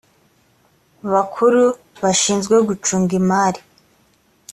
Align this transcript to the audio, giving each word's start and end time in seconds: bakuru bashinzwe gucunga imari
bakuru 1.11 1.61
bashinzwe 2.01 2.55
gucunga 2.67 3.11
imari 3.19 3.61